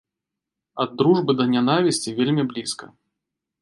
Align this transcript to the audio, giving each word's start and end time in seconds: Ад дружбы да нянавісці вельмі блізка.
Ад 0.85 0.89
дружбы 1.03 1.31
да 1.43 1.49
нянавісці 1.53 2.17
вельмі 2.23 2.43
блізка. 2.55 2.95